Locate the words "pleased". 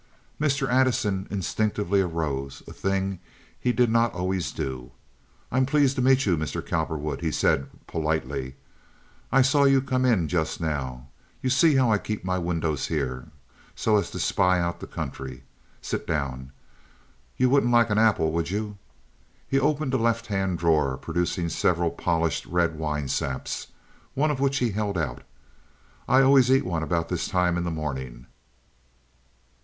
5.67-5.95